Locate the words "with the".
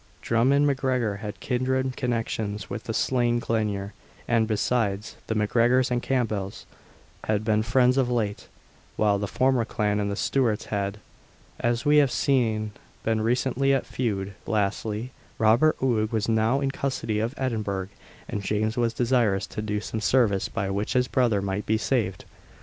2.71-2.91